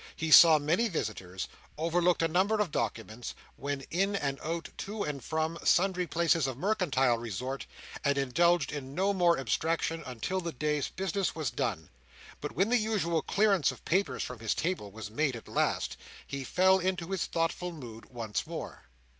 [0.15, 1.47] He saw many visitors;
[1.77, 6.57] overlooked a number of documents; went in and out, to and from, sundry places of
[6.57, 7.67] mercantile resort;
[8.03, 11.91] and indulged in no more abstraction until the day's business was done.
[12.39, 16.43] But, when the usual clearance of papers from his table was made at last, he
[16.43, 18.85] fell into his thoughtful mood once more.